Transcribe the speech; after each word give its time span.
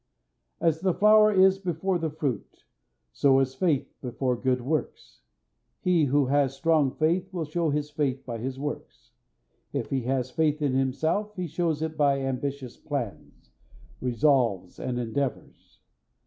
As 0.59 0.81
the 0.81 0.95
flower 0.95 1.31
is 1.31 1.59
before 1.59 1.99
the 1.99 2.09
fruit, 2.09 2.63
so 3.11 3.39
is 3.39 3.53
faith 3.53 3.93
before 4.01 4.35
good 4.35 4.61
works. 4.61 5.21
He 5.79 6.05
who 6.05 6.25
has 6.25 6.55
strong 6.55 6.89
faith 6.95 7.31
will 7.31 7.45
show 7.45 7.69
his 7.69 7.91
faith 7.91 8.25
by 8.25 8.39
his 8.39 8.57
works. 8.57 9.11
If 9.73 9.91
he 9.91 10.01
has 10.05 10.31
faith 10.31 10.59
in 10.59 10.73
himself 10.73 11.35
he 11.35 11.45
shows 11.45 11.83
it 11.83 11.97
by 11.97 12.19
ambitious 12.21 12.77
plans, 12.77 13.51
resolves, 14.01 14.79
and 14.79 14.97
endeavors. 14.97 15.79